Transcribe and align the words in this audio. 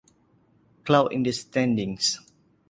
Cloud 0.83 1.13
in 1.13 1.21
the 1.21 1.31
standings. 1.31 2.19